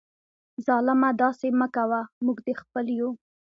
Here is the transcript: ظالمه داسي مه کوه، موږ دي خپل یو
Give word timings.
ظالمه 0.65 1.09
داسي 1.21 1.49
مه 1.59 1.67
کوه، 1.75 2.01
موږ 2.25 2.37
دي 2.45 2.53
خپل 2.61 2.85
یو 2.97 3.09